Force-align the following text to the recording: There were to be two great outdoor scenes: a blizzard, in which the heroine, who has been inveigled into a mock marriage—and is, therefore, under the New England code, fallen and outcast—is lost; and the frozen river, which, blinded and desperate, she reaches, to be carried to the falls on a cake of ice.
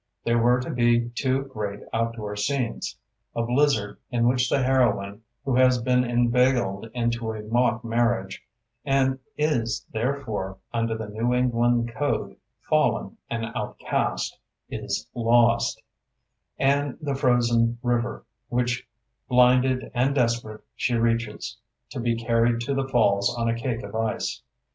There 0.23 0.39
were 0.41 0.59
to 0.61 0.71
be 0.71 1.09
two 1.09 1.43
great 1.43 1.81
outdoor 1.93 2.35
scenes: 2.35 2.97
a 3.35 3.43
blizzard, 3.43 3.99
in 4.09 4.27
which 4.27 4.49
the 4.49 4.63
heroine, 4.63 5.21
who 5.45 5.55
has 5.57 5.79
been 5.79 6.03
inveigled 6.03 6.89
into 6.95 7.31
a 7.31 7.43
mock 7.43 7.83
marriage—and 7.85 9.19
is, 9.37 9.85
therefore, 9.93 10.57
under 10.73 10.97
the 10.97 11.07
New 11.09 11.35
England 11.35 11.93
code, 11.93 12.35
fallen 12.67 13.17
and 13.29 13.45
outcast—is 13.55 15.07
lost; 15.13 15.79
and 16.57 16.97
the 16.99 17.13
frozen 17.13 17.77
river, 17.83 18.25
which, 18.49 18.87
blinded 19.29 19.91
and 19.93 20.15
desperate, 20.15 20.63
she 20.75 20.95
reaches, 20.95 21.57
to 21.91 21.99
be 21.99 22.15
carried 22.15 22.59
to 22.61 22.73
the 22.73 22.87
falls 22.89 23.31
on 23.37 23.47
a 23.47 23.53
cake 23.55 23.83
of 23.83 23.93
ice. 23.93 24.41